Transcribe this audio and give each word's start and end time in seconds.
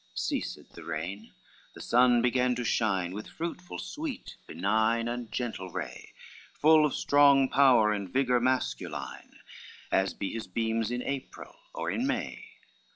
LXXX 0.15 0.19
Ceased 0.19 0.73
the 0.73 0.83
rain, 0.83 1.31
the 1.75 1.79
sun 1.79 2.23
began 2.23 2.55
to 2.55 2.63
shine, 2.65 3.11
With 3.13 3.27
fruitful, 3.29 3.77
sweet, 3.77 4.35
benign, 4.47 5.07
and 5.07 5.31
gentle 5.31 5.69
ray, 5.69 6.11
Full 6.59 6.87
of 6.87 6.95
strong 6.95 7.47
power 7.49 7.91
and 7.93 8.09
vigor 8.11 8.39
masculine, 8.39 9.37
As 9.91 10.15
be 10.15 10.33
his 10.33 10.47
beams 10.47 10.89
in 10.89 11.03
April 11.03 11.55
or 11.75 11.91
in 11.91 12.07
May. 12.07 12.45